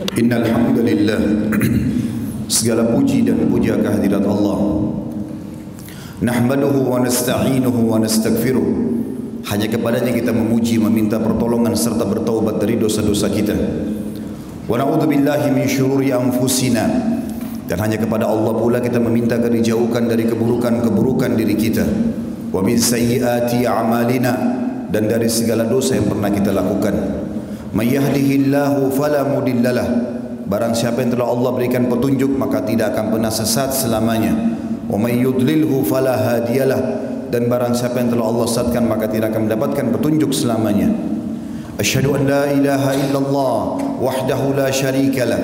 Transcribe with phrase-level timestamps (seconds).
[0.00, 1.20] Innal hamdalillah
[2.48, 4.58] segala puji dan puja kehadirat Allah.
[6.24, 8.64] Nahmaduhu wa nasta'inuhu wa nastaghfiruh
[9.52, 13.52] hanya kepadanya kita memuji meminta pertolongan serta bertaubat dari dosa-dosa kita.
[14.64, 16.88] Wa na'udzu billahi min syururi anfusina.
[17.68, 21.84] Dan hanya kepada Allah pula kita meminta agar dijauhkan dari keburukan-keburukan diri kita.
[22.48, 24.32] Wa min sayyiati a'malina.
[24.88, 27.28] Dan dari segala dosa yang pernah kita lakukan
[27.70, 29.86] Man yahdihillahu fala mudillalah.
[30.50, 34.34] Barang siapa yang telah Allah berikan petunjuk maka tidak akan pernah sesat selamanya.
[34.90, 36.98] Wa may yudlilhu fala hadiyalah.
[37.30, 40.90] Dan barang siapa yang telah Allah sesatkan maka tidak akan mendapatkan petunjuk selamanya.
[41.78, 43.58] Asyhadu an la ilaha illallah
[44.02, 45.38] wahdahu la syarika lah.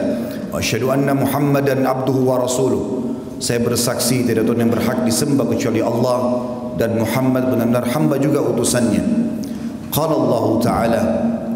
[0.50, 3.14] Asyhadu anna Muhammadan abduhu wa rasuluh.
[3.38, 6.42] Saya bersaksi tidak Tuhan yang berhak disembah kecuali Allah
[6.74, 9.35] dan Muhammad benar-benar hamba juga utusannya.
[9.90, 11.02] Qala Allah Ta'ala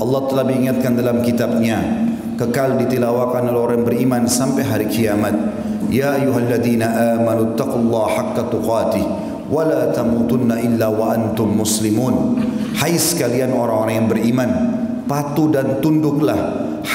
[0.00, 2.08] Allah telah mengingatkan dalam kitabnya
[2.40, 5.36] kekal ditilawakan oleh orang beriman sampai hari kiamat.
[5.92, 9.04] Ya ayyuhalladzina amanu taqullaha haqqa tuqatih
[9.50, 12.40] wa la tamutunna illa wa antum muslimun.
[12.80, 14.50] Hai sekalian orang-orang yang beriman
[15.04, 16.38] patuh dan tunduklah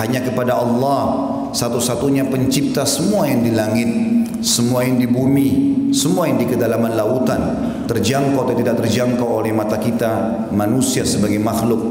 [0.01, 4.14] hanya kepada Allah satu-satunya pencipta semua yang di langit
[4.45, 5.50] semua yang di bumi
[5.89, 7.41] semua yang di kedalaman lautan
[7.89, 11.81] terjangkau atau tidak terjangkau oleh mata kita manusia sebagai makhluk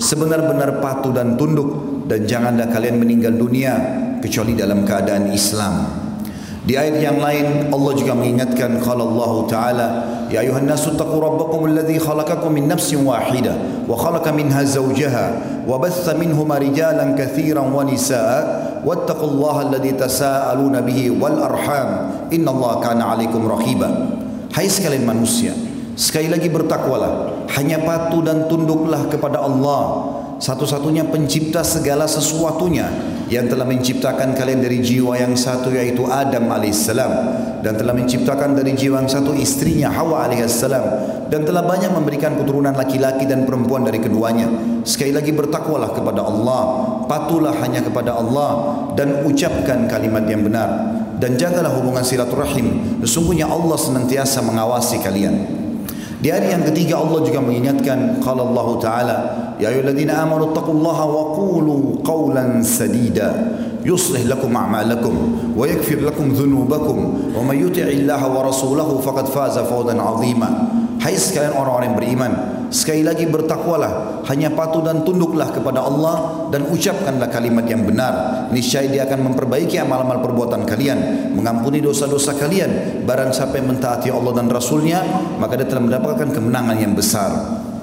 [0.00, 3.76] sebenar-benar patuh dan tunduk dan janganlah kalian meninggal dunia
[4.24, 5.74] kecuali dalam keadaan Islam.
[6.64, 9.88] Di ayat yang lain Allah juga mengingatkan kalau Allah taala
[10.62, 16.60] nasu taqu rabbakum alladhi khalaqakum min nafsin wahidah wa khalaqa minha zawjaha wa batha minhuma
[16.60, 18.68] rijalan katsiran wa nisaa.
[18.78, 22.30] Wattaqullaha alladhi tasaaluna bihi wal arham.
[22.30, 23.90] Innallaha kana 'alaikum raqiba.
[24.54, 25.50] Hai sekalian manusia,
[25.98, 32.86] Sekali lagi bertakwalah, hanya patuh dan tunduklah kepada Allah, satu-satunya pencipta segala sesuatunya
[33.28, 37.12] yang telah menciptakan kalian dari jiwa yang satu yaitu Adam alaihissalam
[37.60, 40.84] dan telah menciptakan dari jiwa yang satu istrinya Hawa alaihissalam
[41.28, 44.48] dan telah banyak memberikan keturunan laki-laki dan perempuan dari keduanya.
[44.88, 46.62] Sekali lagi bertakwalah kepada Allah,
[47.04, 48.50] patuhlah hanya kepada Allah
[48.96, 53.00] dan ucapkan kalimat yang benar dan jagalah hubungan silaturahim.
[53.04, 55.57] Sesungguhnya Allah senantiasa mengawasi kalian.
[56.18, 59.16] Di ayat yang ketiga Allah juga mengingatkan qala Allah taala
[59.62, 63.54] ya ayyuhalladzina amanu taqullaha wa qulu qawlan sadida
[63.86, 65.14] yuslih lakum a'malakum
[65.54, 71.54] wa yaghfir lakum dhunubakum wa may yuti'illaha wa rasulahu faqad faza fawzan 'azima Hai sekalian
[71.54, 72.32] orang-orang beriman
[72.68, 74.26] Sekali lagi bertakwalah.
[74.26, 78.46] Hanya patuh dan tunduklah kepada Allah Dan ucapkanlah kalimat yang benar.
[78.50, 84.42] Niscaya dia akan memperbaiki amal-amal perbuatan kalian Mengampuni dosa-dosa kalian Barang siapa yang mentaati Allah
[84.42, 85.00] dan Rasulnya
[85.38, 87.30] Maka dia telah mendapatkan kemenangan yang besar.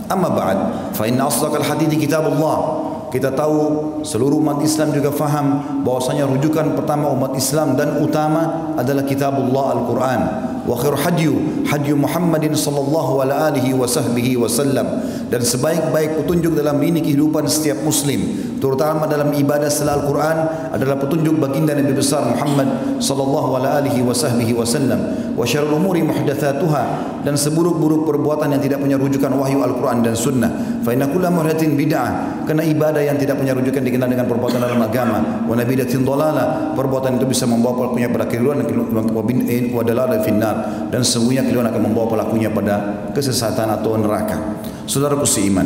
[0.06, 0.59] Amma ba'd.
[0.94, 2.86] Fa inna asdaqal hadithi kitab Allah.
[3.09, 3.58] Kita tahu
[4.03, 10.22] seluruh umat Islam juga faham bahwasanya rujukan pertama umat Islam dan utama adalah kitabullah Al-Quran
[10.66, 18.45] hadyu Muhammadin sallallahu alaihi wa sahbihi wasallam dan sebaik-baik petunjuk dalam ini kehidupan setiap muslim
[18.59, 20.37] terutama dalam ibadah setelah Al-Quran
[20.73, 24.99] adalah petunjuk baginda Nabi besar Muhammad sallallahu alaihi wasallam
[25.35, 26.84] wa syarrul umuri muhdatsatuha
[27.28, 30.52] dan seburuk-buruk perbuatan yang tidak punya rujukan wahyu Al-Quran dan sunnah.
[30.85, 34.79] Fa inna kullu muhdatsin bid'ah karena ibadah yang tidak punya rujukan dikenal dengan perbuatan dalam
[34.79, 35.43] agama.
[35.43, 40.55] Wa nabidatin dhalala perbuatan itu bisa membawa pelakunya pada keliruan wa dalala finnar
[40.93, 44.37] dan sesungguhnya kalian akan membawa pelakunya pada kesesatan atau neraka.
[44.85, 45.66] Saudaraku seiman,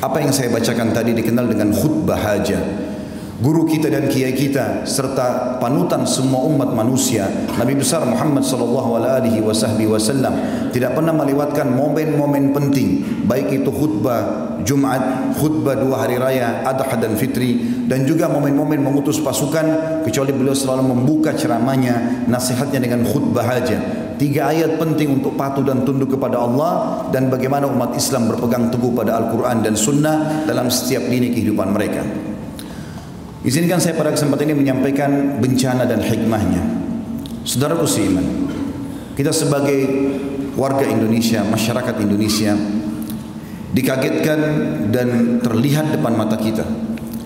[0.00, 2.56] apa yang saya bacakan tadi dikenal dengan khutbah haja.
[3.40, 7.24] Guru kita dan kiai kita serta panutan semua umat manusia
[7.56, 10.36] Nabi besar Muhammad sallallahu alaihi wasallam
[10.76, 17.16] tidak pernah melewatkan momen-momen penting baik itu khutbah Jumat, khutbah dua hari raya, Adha dan
[17.16, 24.09] Fitri dan juga momen-momen mengutus pasukan kecuali beliau selalu membuka ceramahnya, nasihatnya dengan khutbah haja.
[24.20, 28.92] Tiga ayat penting untuk patuh dan tunduk kepada Allah dan bagaimana umat Islam berpegang teguh
[28.92, 32.04] pada Al-Quran dan Sunnah dalam setiap lini kehidupan mereka.
[33.40, 36.60] Izinkan saya pada kesempatan ini menyampaikan bencana dan hikmahnya.
[37.48, 38.52] Saudaraku seiman,
[39.16, 39.88] kita sebagai
[40.52, 42.52] warga Indonesia, masyarakat Indonesia,
[43.72, 44.40] dikagetkan
[44.92, 46.68] dan terlihat depan mata kita,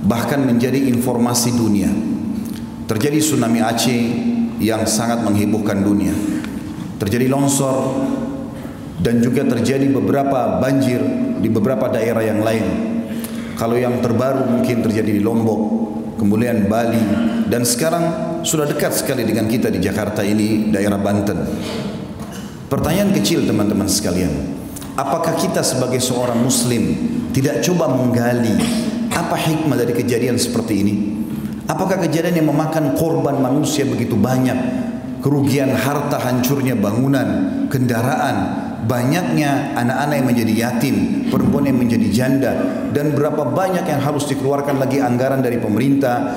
[0.06, 1.90] bahkan menjadi informasi dunia.
[2.87, 4.02] Terjadi tsunami Aceh
[4.62, 6.34] yang sangat menghebohkan dunia
[7.05, 8.01] terjadi longsor
[9.05, 11.05] dan juga terjadi beberapa banjir
[11.37, 12.65] di beberapa daerah yang lain.
[13.61, 15.61] Kalau yang terbaru mungkin terjadi di Lombok,
[16.17, 17.05] kemudian Bali
[17.47, 18.05] dan sekarang
[18.41, 21.39] sudah dekat sekali dengan kita di Jakarta ini daerah Banten.
[22.73, 24.33] Pertanyaan kecil teman-teman sekalian,
[24.97, 26.97] apakah kita sebagai seorang muslim
[27.37, 28.57] tidak coba menggali
[29.12, 30.95] apa hikmah dari kejadian seperti ini?
[31.69, 34.84] Apakah kejadian yang memakan korban manusia begitu banyak?
[35.25, 38.37] Kerugian harta, hancurnya bangunan, kendaraan,
[38.85, 40.97] banyaknya anak-anak yang menjadi yatim,
[41.32, 42.53] perempuan yang menjadi janda,
[42.93, 46.29] dan berapa banyak yang harus dikeluarkan lagi anggaran dari pemerintah,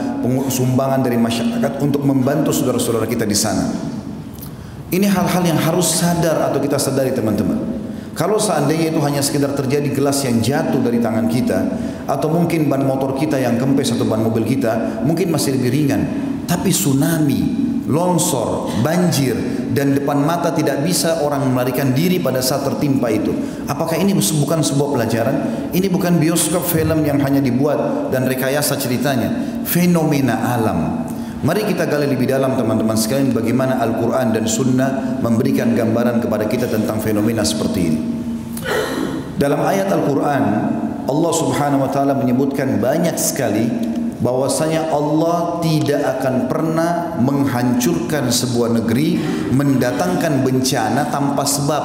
[0.47, 3.67] sumbangan dari masyarakat untuk membantu saudara-saudara kita di sana.
[4.87, 7.59] Ini hal-hal yang harus sadar atau kita sadari teman-teman.
[8.15, 11.59] Kalau seandainya itu hanya sekedar terjadi gelas yang jatuh dari tangan kita
[12.07, 16.01] atau mungkin ban motor kita yang kempes atau ban mobil kita mungkin masih lebih ringan.
[16.47, 17.41] Tapi tsunami,
[17.91, 19.35] longsor, banjir
[19.75, 23.35] dan depan mata tidak bisa orang melarikan diri pada saat tertimpa itu.
[23.67, 25.35] Apakah ini bukan sebuah pelajaran?
[25.75, 29.61] Ini bukan bioskop film yang hanya dibuat dan rekayasa ceritanya.
[29.67, 31.07] Fenomena alam.
[31.37, 36.65] Mari kita gali lebih dalam teman-teman sekalian bagaimana Al-Quran dan Sunnah memberikan gambaran kepada kita
[36.65, 37.99] tentang fenomena seperti ini.
[39.37, 40.43] Dalam ayat Al-Quran,
[41.05, 43.69] Allah subhanahu wa ta'ala menyebutkan banyak sekali
[44.17, 49.21] bahwasanya Allah tidak akan pernah menghancurkan sebuah negeri,
[49.53, 51.83] mendatangkan bencana tanpa sebab.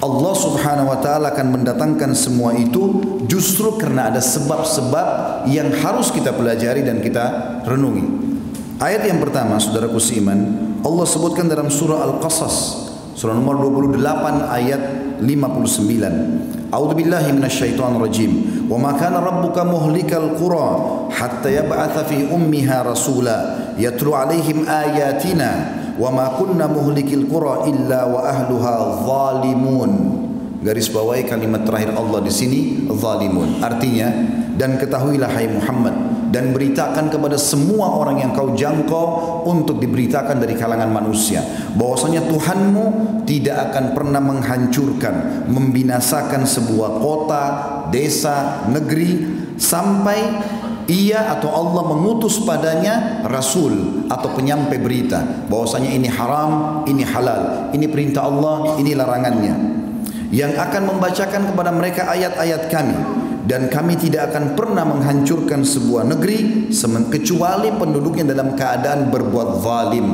[0.00, 6.32] Allah subhanahu wa ta'ala akan mendatangkan semua itu justru karena ada sebab-sebab yang harus kita
[6.32, 8.32] pelajari dan kita renungi.
[8.80, 14.00] Ayat yang pertama, saudaraku seiman, Allah sebutkan dalam surah Al-Qasas, surah nomor 28
[14.48, 14.82] ayat
[15.20, 16.59] 59.
[16.70, 18.32] A'udzu billahi minasyaitonir rajim.
[18.70, 26.14] Wa ma kana rabbuka muhlikal qura hatta yab'atha fi ummiha rasula yatlu 'alaihim ayatina wa
[26.14, 29.92] ma kunna muhlikil qura illa wa ahluha zalimun.
[30.62, 33.58] Garis bawahi kalimat terakhir Allah di sini zalimun.
[33.58, 34.08] Artinya
[34.54, 40.54] dan ketahuilah hai Muhammad dan beritakan kepada semua orang yang kau jangkau untuk diberitakan dari
[40.54, 41.42] kalangan manusia
[41.74, 42.86] bahwasanya Tuhanmu
[43.26, 47.44] tidak akan pernah menghancurkan membinasakan sebuah kota,
[47.90, 49.26] desa, negeri
[49.58, 50.18] sampai
[50.86, 57.86] ia atau Allah mengutus padanya rasul atau penyampai berita bahwasanya ini haram, ini halal, ini
[57.86, 59.78] perintah Allah, ini larangannya.
[60.30, 63.19] Yang akan membacakan kepada mereka ayat-ayat kami
[63.50, 66.70] dan kami tidak akan pernah menghancurkan sebuah negeri
[67.10, 70.06] kecuali penduduknya dalam keadaan berbuat zalim.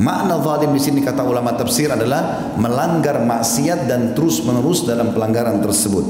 [0.00, 5.60] Makna zalim di sini kata ulama tafsir adalah melanggar maksiat dan terus menerus dalam pelanggaran
[5.60, 6.08] tersebut.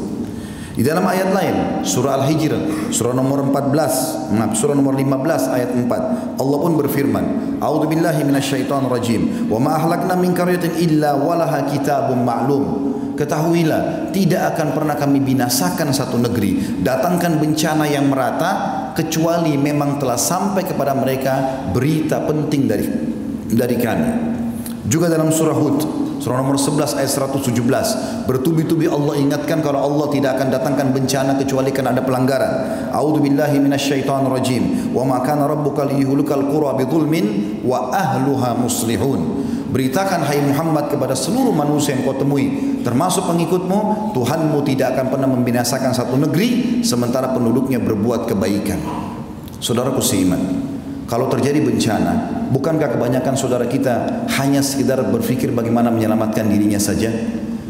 [0.78, 2.54] Di dalam ayat lain, surah Al-Hijr,
[2.94, 6.38] surah nomor 14, maaf, surah nomor 15 ayat 4.
[6.38, 9.50] Allah pun berfirman, "A'udzu billahi minasyaitonir rajim.
[9.50, 12.64] Wa ma ahlakna min qaryatin illa walaha kitabun ma'lum."
[13.18, 18.50] Ketahuilah, tidak akan pernah kami binasakan satu negeri, datangkan bencana yang merata
[18.94, 22.86] kecuali memang telah sampai kepada mereka berita penting dari
[23.50, 24.10] dari kami.
[24.86, 25.78] Juga dalam surah Hud,
[26.22, 31.74] surah nomor 11 ayat 117, bertubi-tubi Allah ingatkan kalau Allah tidak akan datangkan bencana kecuali
[31.74, 32.86] kan ada pelanggaran.
[32.94, 33.58] A'udzu billahi.
[34.94, 36.72] Wa ma kana rabbuka liyuhlikal qura
[37.66, 39.37] wa ahluha muslihun.
[39.68, 45.28] Beritakan hai Muhammad kepada seluruh manusia yang kau temui termasuk pengikutmu Tuhanmu tidak akan pernah
[45.28, 48.80] membinasakan satu negeri sementara penduduknya berbuat kebaikan.
[49.60, 50.40] Saudaraku seiman
[51.04, 57.12] kalau terjadi bencana bukankah kebanyakan saudara kita hanya sekedar berpikir bagaimana menyelamatkan dirinya saja?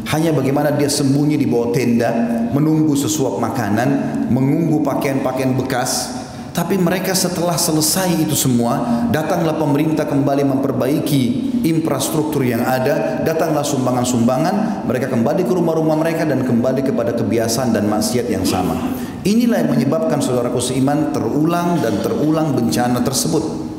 [0.07, 2.15] Hanya bagaimana dia sembunyi di bawah tenda
[2.55, 3.89] menunggu sesuap makanan
[4.31, 6.18] menunggu pakaian-pakaian bekas
[6.59, 14.83] tapi mereka setelah selesai itu semua, datanglah pemerintah kembali memperbaiki infrastruktur yang ada, datanglah sumbangan-sumbangan,
[14.83, 18.75] mereka kembali ke rumah-rumah mereka dan kembali kepada kebiasaan dan maksiat yang sama.
[19.23, 23.71] Inilah yang menyebabkan saudaraku seiman terulang dan terulang bencana tersebut.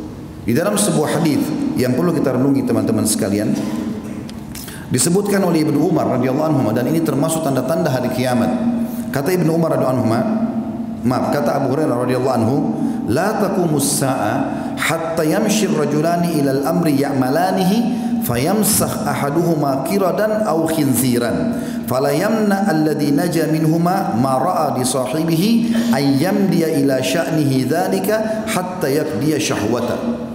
[0.49, 1.45] Di dalam sebuah hadis
[1.77, 3.53] yang perlu kita renungi teman-teman sekalian,
[4.89, 8.49] disebutkan oleh Ibnu Umar radhiyallahu anhu dan ini termasuk tanda-tanda hari kiamat.
[9.13, 10.49] Kata Ibnu Umar radhiyallahu anhu,
[11.05, 12.57] maaf kata Abu Hurairah radhiyallahu anhu
[13.09, 14.33] la taqumus sa'a
[14.77, 21.57] hatta yamshi ar-rajulani ila al-amri ya'malanihi fayamsakh ahaduhuma qiradan aw khinziran
[21.89, 25.51] fala yamna alladhi naja minhuma ma ra'a li sahibihi
[25.91, 30.30] ay yamdiya ila sya'nihi dhalika hatta yaqdiya syahwata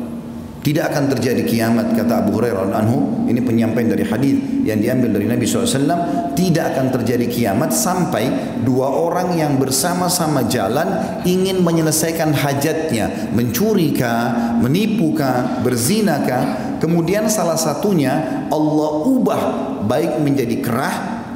[0.65, 3.29] Tidak akan terjadi kiamat kata Abu Hurairah anhu.
[3.29, 6.33] Ini penyampaian dari hadis yang diambil dari Nabi SAW.
[6.33, 14.57] Tidak akan terjadi kiamat sampai dua orang yang bersama-sama jalan ingin menyelesaikan hajatnya, mencuri kah,
[14.57, 16.43] menipu kah, berzina kah.
[16.81, 19.41] Kemudian salah satunya Allah ubah
[19.85, 20.95] baik menjadi kerah,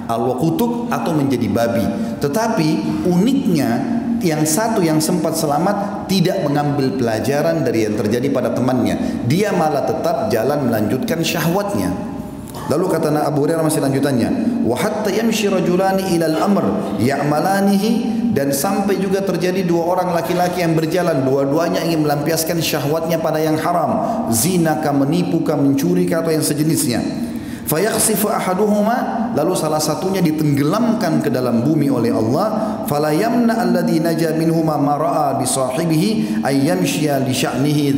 [0.10, 1.86] Allah kutuk atau menjadi babi.
[2.18, 2.70] Tetapi
[3.06, 9.26] uniknya yang satu yang sempat selamat tidak mengambil pelajaran dari yang terjadi pada temannya.
[9.26, 11.92] Dia malah tetap jalan melanjutkan syahwatnya.
[12.70, 16.66] Lalu kata Abu Hurairah masih lanjutannya, "Wa hatta yamshi rajulani ila al-amr
[17.02, 23.42] ya'malanihi dan sampai juga terjadi dua orang laki-laki yang berjalan dua-duanya ingin melampiaskan syahwatnya pada
[23.42, 27.02] yang haram zina kah menipu kah mencuri kah atau yang sejenisnya
[27.66, 32.48] fayakhsifu ahaduhuma lalu salah satunya ditenggelamkan ke dalam bumi oleh Allah
[32.86, 34.96] fala yamna alladhi naja minhuma ma
[35.38, 37.98] bi sahibihi ayyamshiya li sya'nihi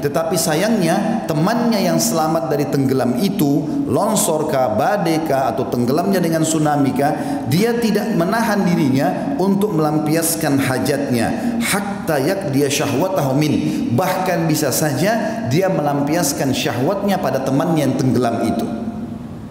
[0.00, 6.40] tetapi sayangnya temannya yang selamat dari tenggelam itu longsor kah, badai kah atau tenggelamnya dengan
[6.42, 11.60] tsunami kah, dia tidak menahan dirinya untuk melampiaskan hajatnya.
[11.60, 13.52] Hatta yak dia syahwatahu min.
[13.92, 18.89] Bahkan bisa saja dia melampiaskan syahwatnya pada temannya yang tenggelam itu.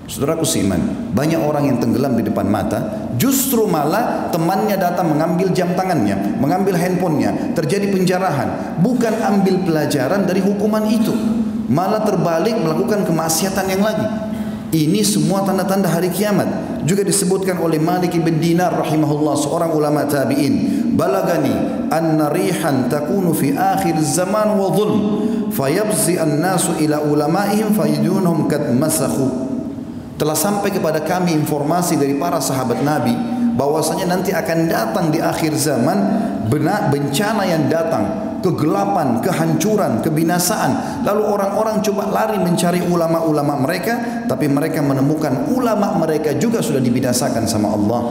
[0.09, 5.77] Saudaraku seiman, banyak orang yang tenggelam di depan mata, justru malah temannya datang mengambil jam
[5.77, 8.81] tangannya, mengambil handphonenya, terjadi penjarahan.
[8.81, 11.13] Bukan ambil pelajaran dari hukuman itu,
[11.69, 14.07] malah terbalik melakukan kemaksiatan yang lagi.
[14.73, 16.81] Ini semua tanda-tanda hari kiamat.
[16.89, 20.89] Juga disebutkan oleh Malik bin Dinar rahimahullah seorang ulama tabi'in.
[20.97, 24.97] Balagani anna rihan takunu fi akhir zaman wa dhulm
[25.53, 29.48] fayabzi an-nasu ila ulama'ihim fayidunhum kad masakhu
[30.19, 33.15] telah sampai kepada kami informasi dari para sahabat Nabi
[33.55, 35.97] bahwasanya nanti akan datang di akhir zaman
[36.91, 41.03] bencana yang datang kegelapan, kehancuran, kebinasaan.
[41.03, 47.43] Lalu orang-orang coba lari mencari ulama-ulama mereka, tapi mereka menemukan ulama mereka juga sudah dibinasakan
[47.45, 48.01] sama Allah.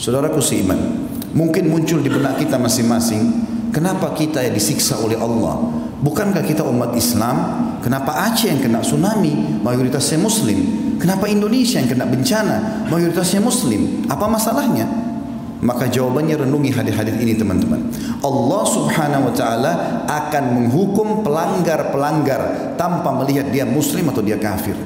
[0.00, 3.22] Saudaraku seiman, mungkin muncul di benak kita masing-masing,
[3.70, 5.60] kenapa kita yang disiksa oleh Allah?
[6.02, 7.36] Bukankah kita umat Islam?
[7.84, 9.60] Kenapa Aceh yang kena tsunami?
[9.60, 10.56] Mayoritasnya Muslim.
[10.96, 12.88] Kenapa Indonesia yang kena bencana?
[12.88, 14.08] Mayoritasnya Muslim.
[14.08, 14.88] Apa masalahnya?
[15.60, 17.92] Maka jawabannya renungi hadis-hadis ini teman-teman.
[18.24, 19.72] Allah Subhanahu wa taala
[20.08, 24.76] akan menghukum pelanggar-pelanggar tanpa melihat dia muslim atau dia kafir.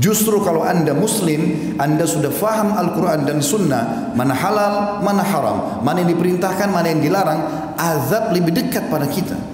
[0.00, 6.00] Justru kalau anda muslim, anda sudah faham Al-Quran dan Sunnah, mana halal, mana haram, mana
[6.00, 7.40] yang diperintahkan, mana yang dilarang,
[7.76, 9.51] azab lebih dekat pada kita.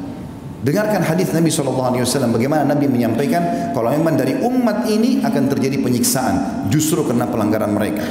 [0.59, 1.95] Dengarkan hadis Nabi SAW
[2.35, 8.03] bagaimana Nabi menyampaikan kalau memang dari umat ini akan terjadi penyiksaan justru karena pelanggaran mereka.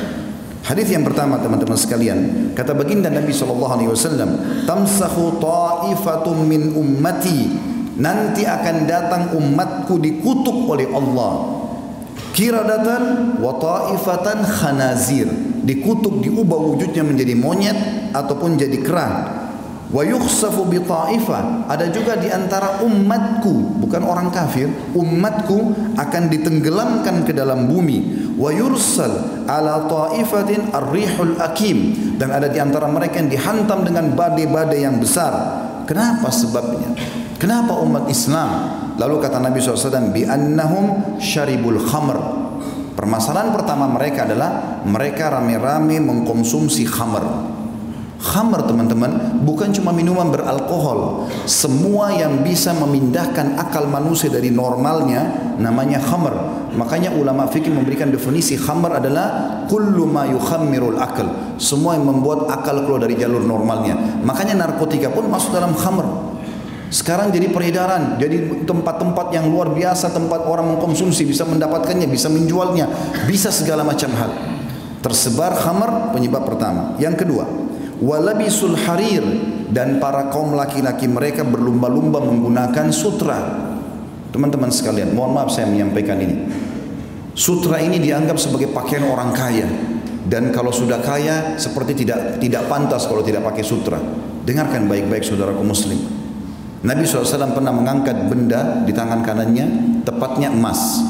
[0.64, 3.84] Hadis yang pertama teman-teman sekalian kata baginda Nabi SAW
[4.64, 7.68] tamsahu ta'ifatum min ummati.
[7.98, 11.34] Nanti akan datang umatku dikutuk oleh Allah.
[12.32, 15.28] Kiradatan wa ta'ifatan khanazir.
[15.68, 17.76] Dikutuk diubah wujudnya menjadi monyet
[18.16, 19.08] ataupun jadi kera
[19.88, 27.32] wa yukhsafu bi ada juga di antara umatku bukan orang kafir umatku akan ditenggelamkan ke
[27.32, 28.32] dalam bumi.
[28.36, 31.78] Wa yursal ala ta'ifatin ar-rihul akim.
[32.20, 35.34] Dan ada di antara mereka yang dihantam dengan badai-badai yang besar.
[35.88, 36.92] Kenapa sebabnya?
[37.40, 38.50] Kenapa umat Islam?
[38.98, 42.18] Lalu kata Nabi SAW bi annahum syaribul khamr.
[42.98, 47.57] Permasalahan pertama mereka adalah mereka rame-rame mengkonsumsi khamr
[48.18, 51.30] Khamr teman-teman bukan cuma minuman beralkohol.
[51.46, 56.34] Semua yang bisa memindahkan akal manusia dari normalnya namanya khamr.
[56.74, 61.30] Makanya ulama fikih memberikan definisi khamr adalah kullu ma yukhammirul akal.
[61.62, 63.94] Semua yang membuat akal keluar dari jalur normalnya.
[64.26, 66.34] Makanya narkotika pun masuk dalam khamr.
[66.88, 72.88] Sekarang jadi peredaran, jadi tempat-tempat yang luar biasa, tempat orang mengkonsumsi, bisa mendapatkannya, bisa menjualnya,
[73.28, 74.32] bisa segala macam hal.
[75.04, 76.96] Tersebar khamr penyebab pertama.
[76.96, 77.44] Yang kedua,
[78.02, 79.24] walabisul harir
[79.72, 83.68] dan para kaum laki-laki mereka berlumba-lumba menggunakan sutra.
[84.32, 86.36] Teman-teman sekalian, mohon maaf saya menyampaikan ini.
[87.38, 89.70] Sutra ini dianggap sebagai pakaian orang kaya
[90.28, 94.02] dan kalau sudah kaya seperti tidak tidak pantas kalau tidak pakai sutra.
[94.44, 96.00] Dengarkan baik-baik saudaraku muslim.
[96.82, 99.66] Nabi SAW pernah mengangkat benda di tangan kanannya,
[100.06, 101.02] tepatnya emas.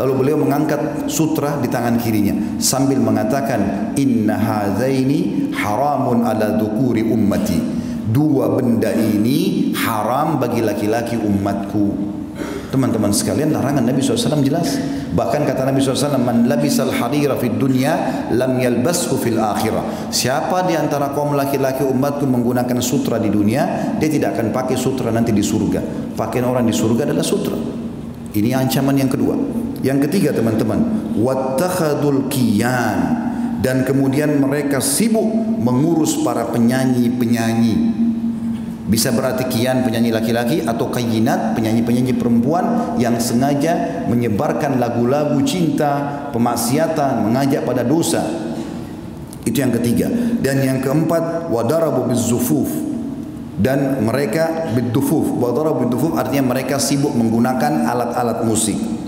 [0.00, 7.60] Lalu beliau mengangkat sutra di tangan kirinya sambil mengatakan inna hadzaini haramun ala ummati.
[8.08, 12.16] Dua benda ini haram bagi laki-laki umatku.
[12.72, 14.80] Teman-teman sekalian larangan Nabi SAW jelas.
[15.10, 20.08] Bahkan kata Nabi SAW, Man labisal harira fid dunya lam yalbashu fil akhirah.
[20.08, 25.12] Siapa di antara kaum laki-laki umatku menggunakan sutra di dunia, dia tidak akan pakai sutra
[25.12, 26.14] nanti di surga.
[26.16, 27.58] Pakaian orang di surga adalah sutra.
[28.30, 29.34] Ini ancaman yang kedua.
[29.80, 32.98] Yang ketiga teman-teman, wattakhadul kiyan
[33.64, 35.24] dan kemudian mereka sibuk
[35.60, 38.08] mengurus para penyanyi-penyanyi.
[38.90, 47.22] Bisa berarti kian penyanyi laki-laki atau kayinat penyanyi-penyanyi perempuan yang sengaja menyebarkan lagu-lagu cinta, pemaksiatan,
[47.22, 48.18] mengajak pada dosa.
[49.46, 50.10] Itu yang ketiga.
[50.42, 52.68] Dan yang keempat, wadarabu bizufuf
[53.62, 55.38] dan mereka bidufuf.
[55.38, 58.99] Wadarabu bidufuf artinya mereka sibuk menggunakan alat-alat musik.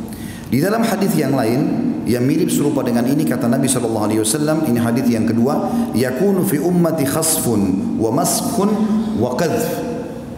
[0.52, 1.60] Di dalam hadis yang lain
[2.04, 6.44] yang mirip serupa dengan ini kata Nabi sallallahu alaihi wasallam ini hadis yang kedua yakunu
[6.44, 8.68] fi ummati khasfun wa maskhun
[9.16, 9.64] wa qadhf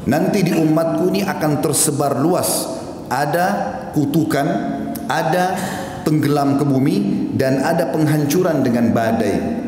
[0.07, 2.79] nanti di umatku ini akan tersebar luas.
[3.11, 3.47] Ada
[3.91, 4.47] kutukan
[5.11, 5.59] ada
[6.07, 6.97] tenggelam ke bumi
[7.35, 9.67] dan ada penghancuran dengan badai.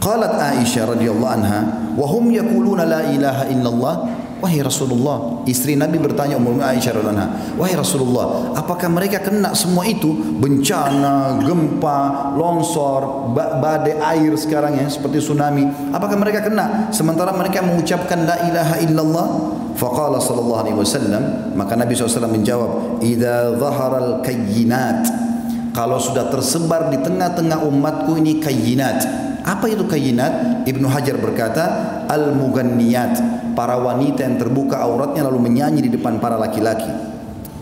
[0.00, 3.94] Qalat Aisyah radhiyallahu anha wa hum yaquluna la ilaha illallah
[4.40, 10.16] Wahai Rasulullah, istri Nabi bertanya Ummu Aisyah radhiyallahu "Wahai Rasulullah, apakah mereka kena semua itu?
[10.40, 15.68] Bencana, gempa, longsor, badai air sekarang ya seperti tsunami.
[15.92, 19.28] Apakah mereka kena sementara mereka mengucapkan la ilaha illallah?"
[19.76, 25.30] Faqala sallallahu alaihi wasallam, maka Nabi SAW menjawab, "Idza dhaharal kayyinat"
[25.70, 29.29] Kalau sudah tersebar di tengah-tengah umatku ini kayyinat.
[29.44, 30.64] Apa itu kayyinat?
[30.68, 31.64] Ibnu Hajar berkata,
[32.10, 33.20] al-muganniyat
[33.56, 36.88] para wanita yang terbuka auratnya lalu menyanyi di depan para laki-laki.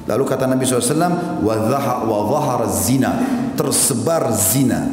[0.09, 3.13] Lalu kata Nabi SAW, wa zahar zina,
[3.55, 4.89] tersebar zina.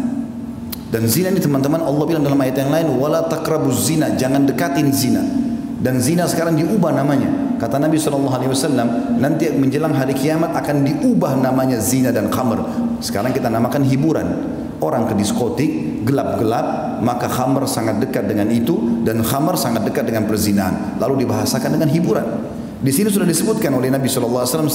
[0.91, 4.91] Dan zina ini teman-teman Allah bilang dalam ayat yang lain, wala takrabuz zina, jangan dekatin
[4.91, 5.23] zina.
[5.79, 7.55] Dan zina sekarang diubah namanya.
[7.55, 12.59] Kata Nabi SAW, nanti menjelang hari kiamat akan diubah namanya zina dan khamr.
[12.99, 14.27] Sekarang kita namakan hiburan.
[14.83, 20.29] Orang ke diskotik, gelap-gelap, maka khamr sangat dekat dengan itu dan khamr sangat dekat dengan
[20.29, 21.01] perzinahan.
[21.01, 22.27] Lalu dibahasakan dengan hiburan.
[22.85, 24.69] Di sini sudah disebutkan oleh Nabi SAW 1400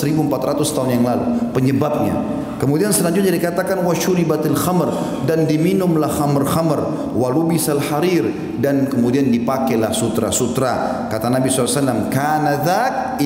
[0.74, 2.16] tahun yang lalu penyebabnya.
[2.58, 4.90] Kemudian selanjutnya dikatakan wasyuribatil khamr
[5.30, 8.26] dan diminumlah khamr-khamr walubisal harir
[8.58, 11.06] dan kemudian dipakailah sutra-sutra.
[11.06, 13.22] Kata Nabi SAW, kana dzak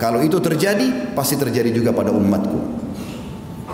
[0.00, 2.63] Kalau itu terjadi, pasti terjadi juga pada umatku.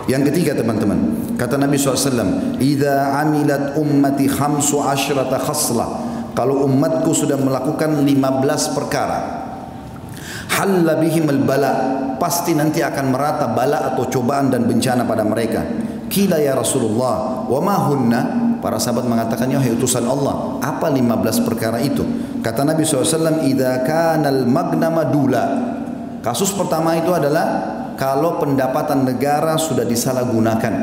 [0.09, 0.97] Yang ketiga teman-teman,
[1.37, 5.89] kata Nabi SAW, "Idza amilat ummati khamsu asyrata khaslah."
[6.31, 9.19] Kalau umatku sudah melakukan 15 perkara,
[10.57, 11.71] halla bihim bala
[12.17, 15.61] pasti nanti akan merata bala atau cobaan dan bencana pada mereka.
[16.11, 18.21] Kila ya Rasulullah, wa ma hunna?
[18.61, 22.05] Para sahabat mengatakan, ya utusan Allah, apa 15 perkara itu?
[22.45, 25.45] Kata Nabi SAW, Idza kanal magnama dula.
[26.21, 30.73] Kasus pertama itu adalah kalau pendapatan negara sudah disalahgunakan.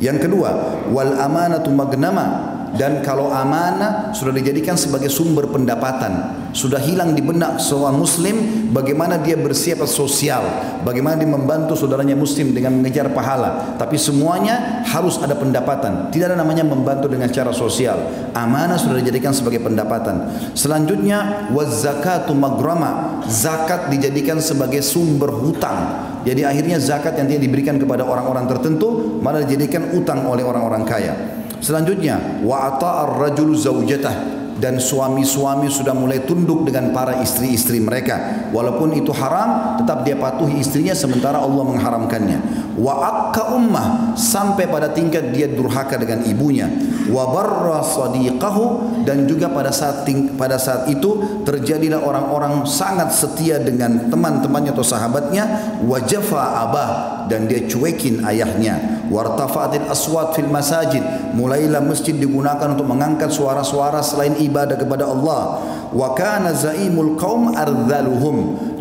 [0.00, 7.18] Yang kedua, wal amanatu magnama dan kalau amanah sudah dijadikan sebagai sumber pendapatan sudah hilang
[7.18, 10.42] di benak seorang muslim bagaimana dia bersiap sosial
[10.86, 13.74] bagaimana dia membantu saudaranya muslim dengan mengejar pahala.
[13.76, 18.00] Tapi semuanya harus ada pendapatan tidak ada namanya membantu dengan cara sosial.
[18.32, 20.30] Amanah sudah dijadikan sebagai pendapatan.
[20.54, 28.04] Selanjutnya wazakatu magrama zakat dijadikan sebagai sumber hutang jadi akhirnya zakat yang dia diberikan kepada
[28.04, 31.14] orang-orang tertentu malah dijadikan utang oleh orang-orang kaya.
[31.60, 34.16] Selanjutnya wa ata'ar rajulu zaujatah
[34.60, 38.48] dan suami-suami sudah mulai tunduk dengan para istri-istri mereka.
[38.52, 42.38] Walaupun itu haram tetap dia patuhi istrinya sementara Allah mengharamkannya.
[42.76, 46.68] Wa akka ummah sampai pada tingkat dia durhaka dengan ibunya.
[47.08, 50.04] Wa barra sadiqahu dan juga pada saat
[50.36, 55.44] pada saat itu terjadilah orang-orang sangat setia dengan teman-temannya atau sahabatnya.
[55.88, 59.04] Wa jafa abah dan dia cuekin ayahnya.
[59.10, 61.02] Wartafatil aswat fil masajid.
[61.34, 65.60] Mulailah masjid digunakan untuk mengangkat suara-suara selain ibadah kepada Allah.
[65.90, 68.36] Wa kana zaimul qaum ardhaluhum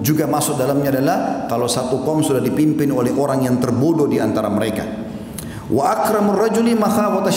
[0.05, 1.17] juga masuk dalamnya adalah
[1.49, 5.08] kalau satu kaum sudah dipimpin oleh orang yang terbodoh di antara mereka
[5.69, 7.29] wa akramur rajuli makhafata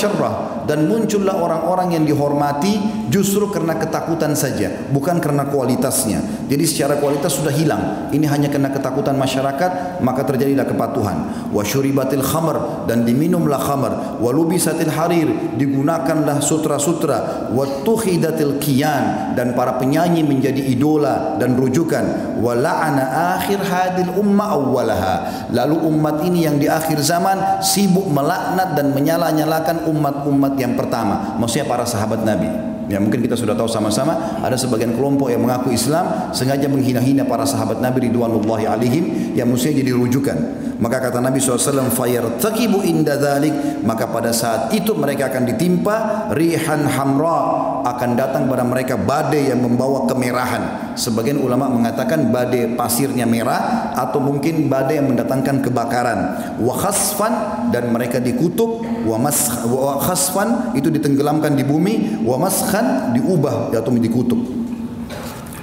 [0.65, 2.79] dan muncullah orang-orang yang dihormati
[3.11, 6.49] justru karena ketakutan saja bukan karena kualitasnya.
[6.49, 8.09] Jadi secara kualitas sudah hilang.
[8.15, 11.51] Ini hanya karena ketakutan masyarakat maka terjadilah kepatuhan.
[11.51, 14.23] Wa syuribatil khamr dan diminumlah khamr.
[14.23, 17.51] Wa lubisatil harir digunakanlah sutra-sutra.
[17.51, 22.39] Wa tukhidatil kiyan dan para penyanyi menjadi idola dan rujukan.
[22.39, 25.15] Wa la'ana akhir hadil umma awwalaha.
[25.51, 31.67] Lalu umat ini yang di akhir zaman sibuk melaknat dan menyala-nyalakan umat-umat yang pertama, maksudnya
[31.67, 32.73] para sahabat Nabi.
[32.91, 37.47] Ya mungkin kita sudah tahu sama-sama ada sebagian kelompok yang mengaku Islam sengaja menghina-hina para
[37.47, 40.39] sahabat Nabi ridwanullahi alaihim yang mestinya jadi rujukan.
[40.83, 43.87] Maka kata Nabi SAW, takibu inda dhalik.
[43.87, 47.39] Maka pada saat itu mereka akan ditimpa rihan hamra.
[47.87, 50.91] Akan datang pada mereka badai yang membawa kemerahan.
[50.99, 53.95] Sebagian ulama mengatakan badai pasirnya merah.
[53.95, 56.19] Atau mungkin badai yang mendatangkan kebakaran.
[56.59, 57.35] Wa khasfan
[57.71, 58.83] dan mereka dikutuk.
[59.07, 62.27] Wa, mas, wa khasfan itu ditenggelamkan di bumi.
[62.27, 64.63] Wa maskhan diubah atau dikutuk.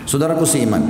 [0.08, 0.82] Saudaraku seiman,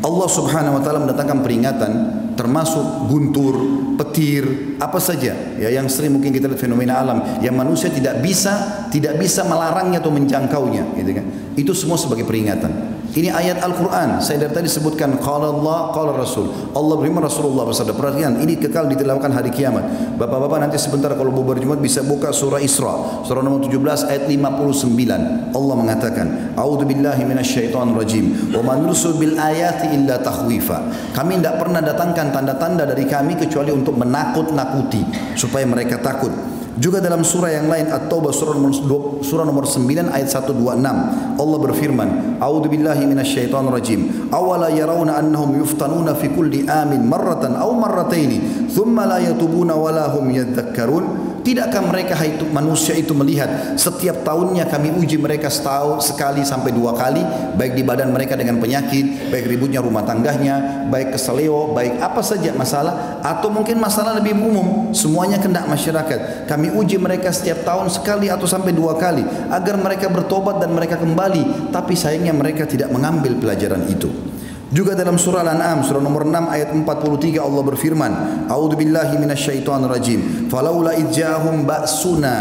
[0.00, 3.56] Allah Subhanahu wa taala mendatangkan peringatan termasuk guntur,
[3.96, 8.86] petir, apa saja ya yang sering mungkin kita lihat fenomena alam yang manusia tidak bisa
[8.92, 11.26] tidak bisa melarangnya atau menjangkaunya gitu kan.
[11.56, 12.91] Itu semua sebagai peringatan.
[13.12, 14.24] Ini ayat Al-Quran.
[14.24, 16.48] Saya dari tadi sebutkan qala Allah, qala Rasul.
[16.72, 17.92] Allah beriman Rasulullah bersabda.
[17.92, 20.16] Perhatikan, ini kekal ditilawkan hari kiamat.
[20.16, 25.52] Bapak-bapak nanti sebentar kalau bubar Jumat bisa buka surah Isra, surah nomor 17 ayat 59.
[25.52, 28.48] Allah mengatakan, "A'udzu billahi minasyaitonir rajim.
[28.48, 33.92] Wa man bil ayati illa tahwifa." Kami tidak pernah datangkan tanda-tanda dari kami kecuali untuk
[34.00, 36.32] menakut-nakuti supaya mereka takut.
[36.80, 38.72] Juga dalam surah yang lain At-Taubah surah nomor,
[39.20, 44.00] surah nomor 9 ayat 126 Allah berfirman A'udzu billahi minasyaitonir rajim
[44.32, 50.32] awala yarawna annahum yuftanuna fi kulli amin marratan aw marrataini thumma la yatubuna wala hum
[50.32, 56.70] yadhakkarun Tidakkah mereka itu manusia itu melihat setiap tahunnya kami uji mereka setahun sekali sampai
[56.70, 57.18] dua kali
[57.58, 62.54] baik di badan mereka dengan penyakit, baik ributnya rumah tangganya, baik keseleo, baik apa saja
[62.54, 66.46] masalah atau mungkin masalah lebih umum semuanya kena masyarakat.
[66.46, 70.94] Kami uji mereka setiap tahun sekali atau sampai dua kali agar mereka bertobat dan mereka
[70.96, 74.31] kembali tapi sayangnya mereka tidak mengambil pelajaran itu.
[74.72, 78.12] Juga dalam surah Al-An'am surah nomor 6 ayat 43 Allah berfirman,
[78.48, 80.48] "A'udzu billahi minasyaitonir rajim.
[80.48, 82.36] Falaula idja'ahum ba'suna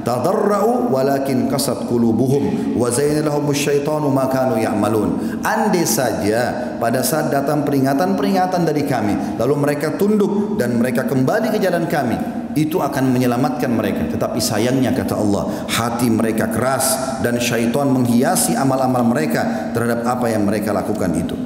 [0.00, 7.28] tadarra'u walakin kasat qulubuhum wa zayyana lahum asyaitanu ma kanu ya'malun." Andai saja pada saat
[7.28, 12.16] datang peringatan-peringatan dari kami, lalu mereka tunduk dan mereka kembali ke jalan kami,
[12.56, 14.08] itu akan menyelamatkan mereka.
[14.08, 20.48] Tetapi sayangnya kata Allah, hati mereka keras dan syaitan menghiasi amal-amal mereka terhadap apa yang
[20.48, 21.43] mereka lakukan itu.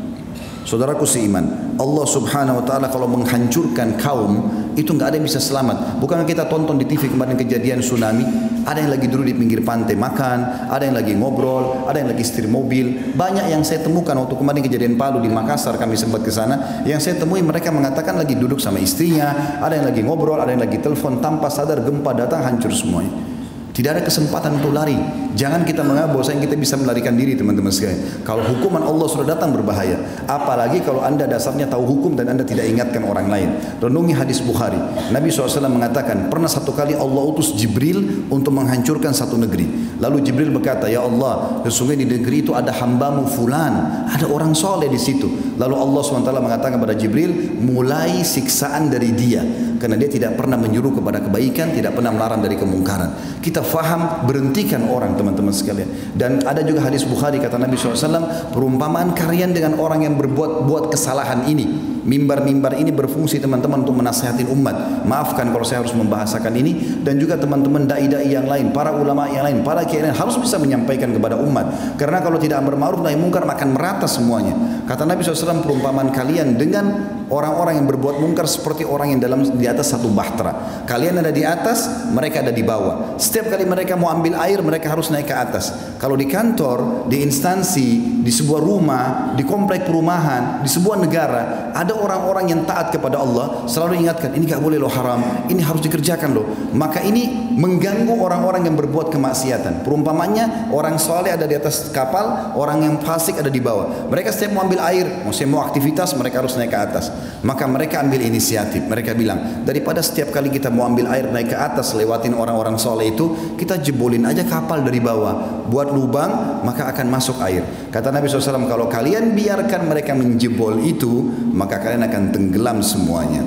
[0.69, 1.49] Saudaraku seiman,
[1.81, 5.97] Allah Subhanahu wa taala kalau menghancurkan kaum itu nggak ada yang bisa selamat.
[5.97, 8.21] Bukan kita tonton di TV kemarin kejadian tsunami,
[8.69, 12.21] ada yang lagi dulu di pinggir pantai makan, ada yang lagi ngobrol, ada yang lagi
[12.21, 13.17] setir mobil.
[13.17, 17.01] Banyak yang saya temukan waktu kemarin kejadian Palu di Makassar kami sempat ke sana, yang
[17.01, 20.85] saya temui mereka mengatakan lagi duduk sama istrinya, ada yang lagi ngobrol, ada yang lagi
[20.85, 23.38] telepon tanpa sadar gempa datang hancur semuanya.
[23.79, 24.99] Tidak ada kesempatan untuk lari.
[25.39, 28.27] Jangan kita menganggap bahwa kita bisa melarikan diri teman-teman sekalian.
[28.27, 30.03] Kalau hukuman Allah sudah datang berbahaya.
[30.27, 33.55] Apalagi kalau anda dasarnya tahu hukum dan anda tidak ingatkan orang lain.
[33.79, 34.83] Renungi hadis Bukhari.
[35.15, 39.95] Nabi SAW mengatakan, pernah satu kali Allah utus Jibril untuk menghancurkan satu negeri.
[40.03, 44.11] Lalu Jibril berkata, Ya Allah, sesungguhnya di negeri itu ada hambamu fulan.
[44.11, 45.55] Ada orang soleh di situ.
[45.55, 49.47] Lalu Allah SWT mengatakan kepada Jibril, mulai siksaan dari dia.
[49.79, 53.39] Karena dia tidak pernah menyuruh kepada kebaikan, tidak pernah melarang dari kemungkaran.
[53.39, 56.17] Kita faham berhentikan orang teman-teman sekalian.
[56.17, 60.85] Dan ada juga hadis Bukhari kata Nabi SAW, perumpamaan kalian dengan orang yang berbuat buat
[60.89, 61.98] kesalahan ini.
[62.09, 65.05] Mimbar-mimbar ini berfungsi teman-teman untuk menasihatin umat.
[65.05, 69.45] Maafkan kalau saya harus membahasakan ini dan juga teman-teman dai-dai yang lain, para ulama yang
[69.45, 72.01] lain, para kiai harus bisa menyampaikan kepada umat.
[72.01, 74.57] Karena kalau tidak berma'ruf nahi mungkar akan merata semuanya.
[74.89, 79.69] Kata Nabi SAW perumpamaan kalian dengan orang-orang yang berbuat mungkar seperti orang yang dalam di
[79.69, 80.85] atas satu bahtera.
[80.89, 83.21] Kalian ada di atas, mereka ada di bawah.
[83.21, 85.77] Setiap kali mereka mau ambil air, mereka harus naik ke atas.
[86.01, 89.05] Kalau di kantor, di instansi, di sebuah rumah,
[89.37, 94.47] di komplek perumahan, di sebuah negara, ada orang-orang yang taat kepada Allah selalu ingatkan ini
[94.47, 96.47] gak boleh loh haram, ini harus dikerjakan loh.
[96.73, 99.83] Maka ini mengganggu orang-orang yang berbuat kemaksiatan.
[99.83, 104.07] Perumpamannya orang soleh ada di atas kapal, orang yang fasik ada di bawah.
[104.07, 107.11] Mereka setiap mau ambil air, mau mau aktivitas mereka harus naik ke atas.
[107.43, 108.87] Maka mereka ambil inisiatif.
[108.87, 113.11] Mereka bilang daripada setiap kali kita mau ambil air naik ke atas lewatin orang-orang soleh
[113.11, 117.67] itu, kita jebolin aja kapal dari bawah, buat lubang maka akan masuk air.
[117.91, 123.41] Kata Nabi SAW kalau kalian biarkan mereka menjebol itu, maka kalian akan tenggelam semuanya.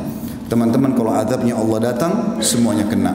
[0.50, 3.14] Teman-teman kalau adabnya Allah datang semuanya kena.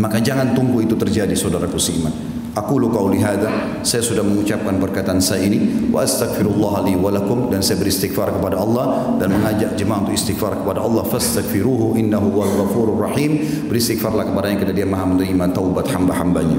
[0.00, 2.10] Maka jangan tunggu itu terjadi saudaraku seiman.
[2.50, 3.46] Aku luka hadza
[3.86, 8.58] saya sudah mengucapkan perkataan saya ini wa astaghfirullah li wa lakum dan saya beristighfar kepada
[8.58, 13.38] Allah dan mengajak jemaah untuk istighfar kepada Allah fastaghfiruhu innahu wal ghafurur rahim
[13.70, 16.58] beristighfarlah kepada yang karena dia Maha menerima taubat hamba-hambanya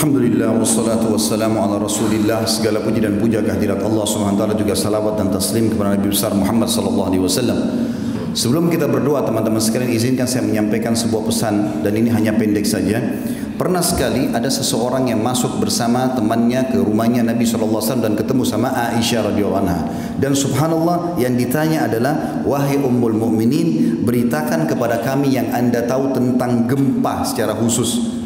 [0.00, 4.72] Alhamdulillah wassalatu wassalamu ala Rasulillah segala puji dan puja kehadirat Allah Subhanahu wa taala juga
[4.72, 7.58] salawat dan taslim kepada Nabi besar Muhammad sallallahu alaihi wasallam.
[8.32, 12.96] Sebelum kita berdoa teman-teman sekalian izinkan saya menyampaikan sebuah pesan dan ini hanya pendek saja.
[13.60, 18.72] Pernah sekali ada seseorang yang masuk bersama temannya ke rumahnya Nabi SAW dan ketemu sama
[18.72, 19.84] Aisyah radhiyallahu anha.
[20.16, 26.64] Dan subhanallah yang ditanya adalah wahai ummul mukminin beritakan kepada kami yang anda tahu tentang
[26.64, 28.19] gempa secara khusus.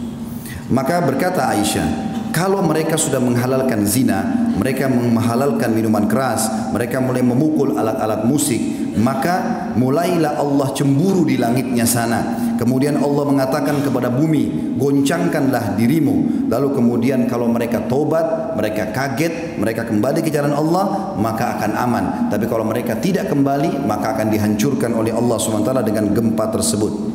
[0.74, 1.86] Maka berkata Aisyah,
[2.34, 8.58] kalau mereka sudah menghalalkan zina, mereka menghalalkan minuman keras, mereka mulai memukul alat-alat musik,
[8.98, 12.42] maka mulailah Allah cemburu di langitnya sana.
[12.58, 16.50] Kemudian Allah mengatakan kepada bumi, goncangkanlah dirimu.
[16.50, 22.04] Lalu kemudian kalau mereka tobat, mereka kaget, mereka kembali ke jalan Allah, maka akan aman.
[22.34, 27.14] Tapi kalau mereka tidak kembali, maka akan dihancurkan oleh Allah SWT dengan gempa tersebut.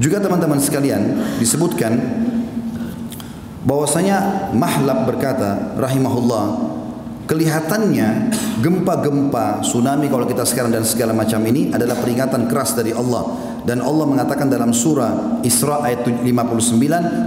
[0.00, 1.92] Juga teman-teman sekalian disebutkan
[3.68, 6.68] bahwasanya Mahlab berkata rahimahullah
[7.28, 8.32] kelihatannya
[8.64, 13.46] gempa-gempa tsunami kalau kita sekarang dan segala macam ini adalah peringatan keras dari Allah.
[13.68, 16.24] Dan Allah mengatakan dalam surah Isra ayat 59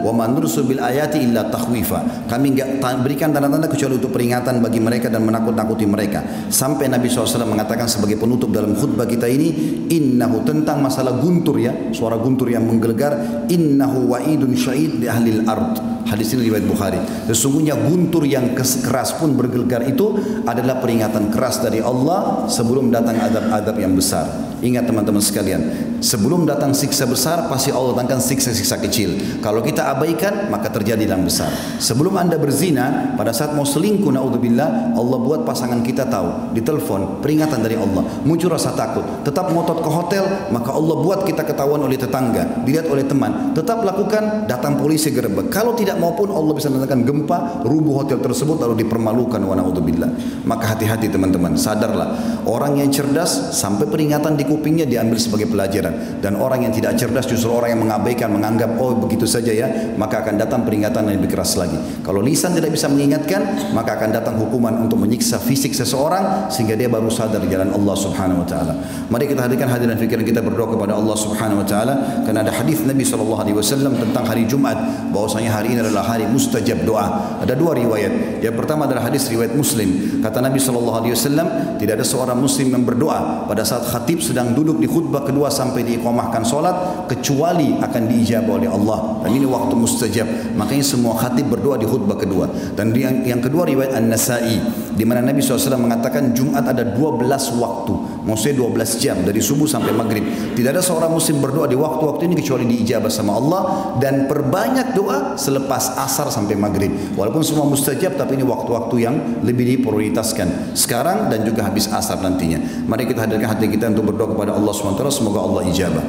[0.01, 2.25] wa man bil ayati illa takhwifa.
[2.25, 6.49] Kami enggak berikan tanda-tanda kecuali untuk peringatan bagi mereka dan menakut-nakuti mereka.
[6.49, 9.53] Sampai Nabi SAW mengatakan sebagai penutup dalam khutbah kita ini
[9.93, 15.77] innahu tentang masalah guntur ya suara guntur yang menggelegar innahu wa'idun syahid di ahli al-ard
[16.11, 16.99] Hadis ini riwayat Bukhari.
[17.31, 23.79] Sesungguhnya guntur yang keras pun bergelegar itu adalah peringatan keras dari Allah sebelum datang adab-adab
[23.79, 24.50] yang besar.
[24.61, 25.61] Ingat teman-teman sekalian,
[26.05, 29.41] sebelum datang siksa besar pasti Allah datangkan siksa-siksa kecil.
[29.41, 31.49] Kalau kita abaikan maka terjadi yang besar.
[31.81, 37.57] Sebelum anda berzina, pada saat mau selingkuh naudzubillah, Allah buat pasangan kita tahu, ditelepon, peringatan
[37.65, 39.01] dari Allah, muncul rasa takut.
[39.25, 43.57] Tetap ngotot ke hotel, maka Allah buat kita ketahuan oleh tetangga, dilihat oleh teman.
[43.57, 45.49] Tetap lakukan, datang polisi gerbek.
[45.49, 50.45] Kalau tidak maupun Allah bisa datangkan gempa, rubuh hotel tersebut lalu dipermalukan wa naudzubillah.
[50.45, 52.13] Maka hati-hati teman-teman, sadarlah.
[52.45, 56.19] Orang yang cerdas sampai peringatan di kupingnya diambil sebagai pelajaran.
[56.19, 60.19] Dan orang yang tidak cerdas justru orang yang mengabaikan menganggap oh begitu saja ya maka
[60.19, 61.79] akan datang peringatan yang lebih keras lagi.
[62.03, 66.91] Kalau lisan tidak bisa mengingatkan maka akan datang hukuman untuk menyiksa fisik seseorang sehingga dia
[66.91, 68.73] baru sadar jalan Allah Subhanahu wa taala.
[69.07, 71.93] Mari kita hadirkan hadirin fikiran kita berdoa kepada Allah Subhanahu wa taala.
[72.27, 74.75] Karena ada hadis Nabi sallallahu alaihi wasallam tentang hari Jumat
[75.15, 77.39] bahwasanya hari ini adalah hari mustajab doa.
[77.39, 78.43] Ada dua riwayat.
[78.43, 80.19] Yang pertama adalah hadis riwayat Muslim.
[80.19, 84.40] Kata Nabi sallallahu alaihi wasallam tidak ada seorang muslim yang berdoa pada saat khatib sedang
[84.41, 89.21] sedang duduk di khutbah kedua sampai diiqamahkan solat kecuali akan diijabah oleh Allah.
[89.21, 90.57] Dan ini waktu mustajab.
[90.57, 92.49] Makanya semua khatib berdoa di khutbah kedua.
[92.73, 94.57] Dan yang, yang kedua riwayat An-Nasai
[94.97, 97.21] di mana Nabi SAW mengatakan Jumat ada 12
[97.61, 97.93] waktu
[98.25, 100.23] maksudnya 12 jam dari subuh sampai maghrib.
[100.53, 103.61] Tidak ada seorang muslim berdoa di waktu-waktu ini kecuali diijabah sama Allah
[103.97, 106.93] dan perbanyak doa selepas asar sampai maghrib.
[107.17, 112.85] Walaupun semua mustajab tapi ini waktu-waktu yang lebih diprioritaskan sekarang dan juga habis asar nantinya.
[112.85, 116.05] Mari kita hadirkan hati kita untuk berdoa kepada Allah SWT semoga Allah ijabah.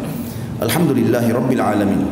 [0.62, 2.02] Alhamdulillahi Rabbil Alamin.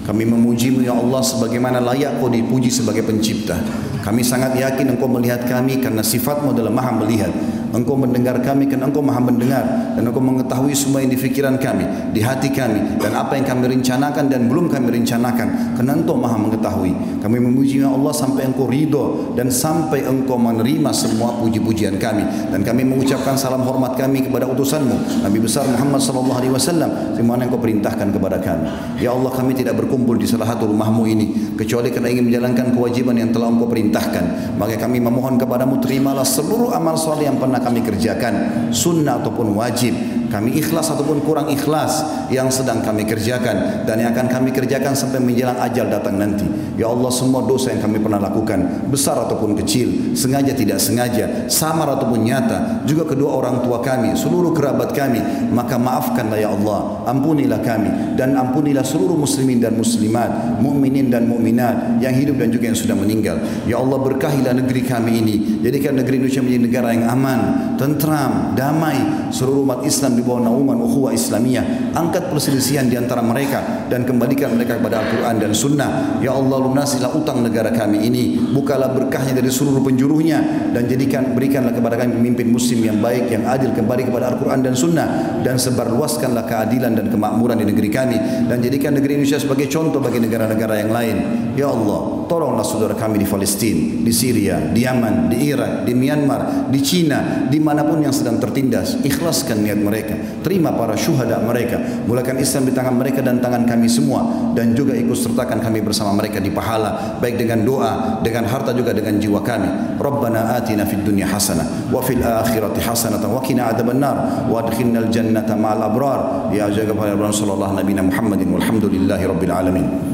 [0.00, 3.54] Kami memujimu ya Allah sebagaimana layak kau dipuji sebagai pencipta.
[4.00, 7.28] Kami sangat yakin engkau melihat kami karena sifatmu adalah maha melihat
[7.70, 9.62] Engkau mendengar kami karena engkau maha mendengar
[9.94, 11.18] dan engkau mengetahui semua yang di
[11.60, 16.18] kami, di hati kami dan apa yang kami rencanakan dan belum kami rencanakan karena engkau
[16.18, 17.22] maha mengetahui.
[17.22, 22.66] Kami memuji ya Allah sampai engkau ridho dan sampai engkau menerima semua puji-pujian kami dan
[22.66, 28.10] kami mengucapkan salam hormat kami kepada utusanmu Nabi besar Muhammad sallallahu alaihi wasallam engkau perintahkan
[28.10, 28.66] kepada kami.
[28.98, 33.14] Ya Allah kami tidak berkumpul di salah satu rumahmu ini kecuali kerana ingin menjalankan kewajiban
[33.14, 34.56] yang telah engkau perintahkan.
[34.58, 38.34] Maka kami memohon kepadamu terimalah seluruh amal soleh yang pernah kami kerjakan
[38.72, 44.30] sunnah ataupun wajib kami ikhlas ataupun kurang ikhlas yang sedang kami kerjakan dan yang akan
[44.30, 46.46] kami kerjakan sampai menjelang ajal datang nanti.
[46.78, 51.90] Ya Allah semua dosa yang kami pernah lakukan besar ataupun kecil, sengaja tidak sengaja, samar
[51.98, 55.18] ataupun nyata, juga kedua orang tua kami, seluruh kerabat kami,
[55.50, 61.98] maka maafkanlah ya Allah, ampunilah kami dan ampunilah seluruh muslimin dan muslimat, mukminin dan mukminat
[61.98, 63.42] yang hidup dan juga yang sudah meninggal.
[63.66, 65.34] Ya Allah berkahilah negeri kami ini,
[65.66, 67.40] jadikan negeri Indonesia menjadi negara yang aman,
[67.74, 71.96] tentram, damai, seluruh umat Islam di bawah naungan ukhuwah Islamiyah.
[71.96, 76.20] Angkat perselisihan di antara mereka dan kembalikan mereka kepada Al-Quran dan Sunnah.
[76.20, 78.36] Ya Allah lunasilah utang negara kami ini.
[78.52, 83.48] Bukalah berkahnya dari seluruh penjuruhnya dan jadikan berikanlah kepada kami pemimpin muslim yang baik, yang
[83.48, 88.60] adil kembali kepada Al-Quran dan Sunnah dan sebarluaskanlah keadilan dan kemakmuran di negeri kami dan
[88.60, 91.16] jadikan negeri Indonesia sebagai contoh bagi negara-negara yang lain.
[91.56, 96.70] Ya Allah, tolonglah saudara kami di Palestina, di Syria, di Yaman, di Irak, di Myanmar,
[96.70, 99.02] di China, di mana pun yang sedang tertindas.
[99.02, 100.14] Ikhlaskan niat mereka.
[100.46, 101.82] Terima para syuhada mereka.
[102.06, 104.54] Mulakan Islam di tangan mereka dan tangan kami semua.
[104.54, 107.18] Dan juga ikut sertakan kami bersama mereka di pahala.
[107.18, 109.98] Baik dengan doa, dengan harta juga dengan jiwa kami.
[109.98, 111.90] Rabbana atina fid dunya hasanah.
[111.90, 113.18] Wa fil akhirati hasanah.
[113.26, 114.46] Wa kina adaban nar.
[114.46, 116.20] Wa adkhilna al jannata ma'al abrar.
[116.54, 118.54] Ya jaga pada Rasulullah Nabi Muhammadin.
[118.54, 120.09] Walhamdulillahi Rabbil Alamin.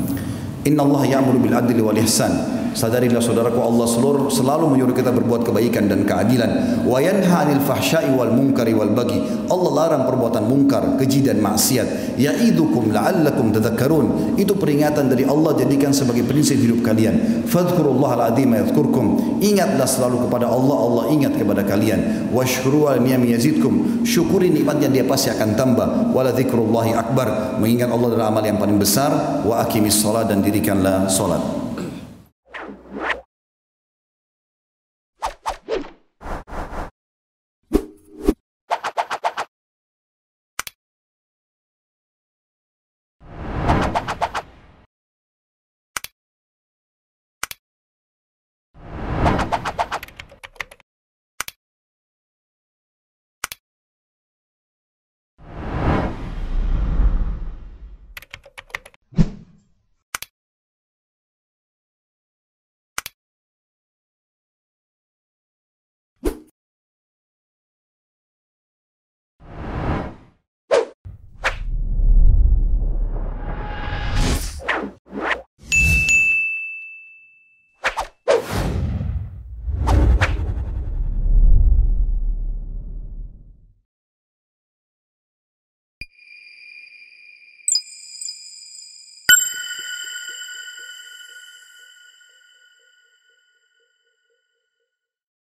[0.66, 2.55] Inna Allah ya'muru bil adli wal ihsan.
[2.76, 6.84] Sadarilah saudaraku Allah selalu, selalu menyuruh kita berbuat kebaikan dan keadilan.
[6.84, 9.16] Wa yanha 'anil fahsya'i wal munkari wal bagi.
[9.48, 12.20] Allah larang perbuatan mungkar, keji dan maksiat.
[12.20, 14.36] Ya'idukum la'allakum tadhakkarun.
[14.36, 17.48] Itu peringatan dari Allah jadikan sebagai prinsip hidup kalian.
[17.48, 19.40] Fadhkurullaha al-'azim yadhkurkum.
[19.40, 22.28] Ingatlah selalu kepada Allah, Allah ingat kepada kalian.
[22.28, 24.04] Washkuru al ni'am yazidkum.
[24.04, 26.12] Syukuri nikmat yang dia pasti akan tambah.
[26.12, 27.56] Wala dzikrullahi akbar.
[27.56, 29.40] Mengingat Allah adalah amal yang paling besar.
[29.48, 31.65] Wa aqimis salat dan diri dirikanlah solat.